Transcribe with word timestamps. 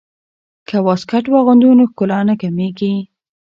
که 0.67 0.77
واسکټ 0.85 1.25
واغوندو 1.29 1.69
نو 1.77 1.83
ښکلا 1.91 2.19
نه 2.29 2.35
کمیږي. 2.41 2.93